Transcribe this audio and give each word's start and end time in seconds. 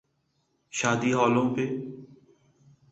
شادی 0.73 1.11
ہالوں 1.17 1.47
پہ۔ 1.55 1.65